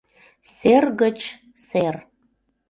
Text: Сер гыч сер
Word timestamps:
Сер 0.55 0.83
гыч 1.01 1.19
сер 1.67 1.95